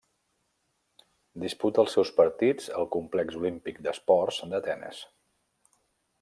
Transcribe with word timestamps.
Disputa 1.43 1.83
els 1.83 1.93
seus 1.97 2.11
partits 2.21 2.71
al 2.79 2.89
Complex 2.97 3.39
Olímpic 3.43 3.79
d'Esports 3.89 4.43
d'Atenes. 4.55 5.05